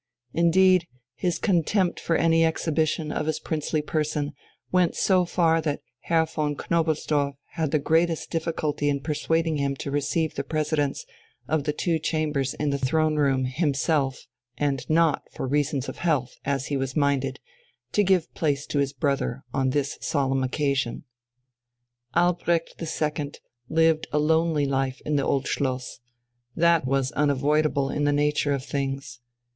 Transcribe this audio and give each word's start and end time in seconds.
Indeed, 0.33 0.87
his 1.13 1.37
contempt 1.37 1.99
for 1.99 2.15
any 2.15 2.43
exhibition 2.43 3.11
of 3.11 3.27
his 3.27 3.39
princely 3.39 3.83
person 3.83 4.33
went 4.71 4.95
so 4.95 5.25
far 5.25 5.61
that 5.61 5.83
Herr 5.99 6.25
von 6.25 6.55
Knobelsdorff 6.55 7.35
had 7.51 7.69
the 7.69 7.77
greatest 7.77 8.31
difficulty 8.31 8.89
in 8.89 9.01
persuading 9.01 9.57
him 9.57 9.75
to 9.75 9.91
receive 9.91 10.33
the 10.33 10.43
Presidents 10.43 11.05
of 11.47 11.65
the 11.65 11.71
two 11.71 11.99
Chambers 11.99 12.55
in 12.55 12.71
the 12.71 12.79
Throne 12.79 13.17
room 13.17 13.45
himself, 13.45 14.25
and 14.57 14.89
not, 14.89 15.21
"for 15.31 15.47
reasons 15.47 15.87
of 15.87 15.99
health," 15.99 16.35
as 16.43 16.65
he 16.65 16.77
was 16.77 16.95
minded, 16.95 17.39
to 17.91 18.03
give 18.03 18.33
place 18.33 18.65
to 18.65 18.79
his 18.79 18.93
brother 18.93 19.43
on 19.53 19.69
this 19.69 19.99
solemn 20.01 20.41
occasion. 20.43 21.03
Albrecht 22.15 22.73
II 22.81 23.33
lived 23.69 24.07
a 24.11 24.17
lonely 24.17 24.65
life 24.65 24.99
in 25.05 25.15
the 25.15 25.23
Old 25.23 25.47
Schloss; 25.47 25.99
that 26.55 26.87
was 26.87 27.11
unavoidable 27.11 27.91
in 27.91 28.05
the 28.05 28.11
nature 28.11 28.51
of 28.53 28.65
things. 28.65 29.19